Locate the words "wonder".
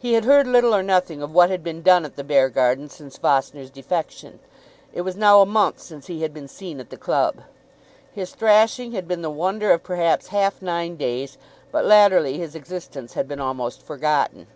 9.30-9.70